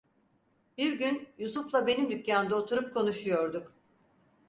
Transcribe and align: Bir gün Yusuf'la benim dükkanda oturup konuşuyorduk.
Bir 0.77 0.93
gün 0.99 1.29
Yusuf'la 1.37 1.87
benim 1.87 2.11
dükkanda 2.11 2.55
oturup 2.55 2.93
konuşuyorduk. 2.93 3.71